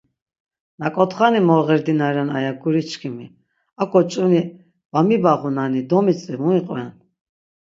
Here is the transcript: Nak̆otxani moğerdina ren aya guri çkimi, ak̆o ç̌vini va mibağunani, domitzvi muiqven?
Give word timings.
Nak̆otxani 0.79 1.41
moğerdina 1.47 2.07
ren 2.15 2.29
aya 2.37 2.53
guri 2.61 2.81
çkimi, 2.89 3.27
ak̆o 3.81 3.99
ç̌vini 4.11 4.41
va 4.91 4.99
mibağunani, 5.07 5.81
domitzvi 5.89 6.37
muiqven? 6.43 6.89